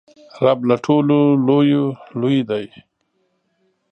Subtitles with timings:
[0.43, 1.85] رب له ټولو لویو
[2.19, 2.65] لوی دئ.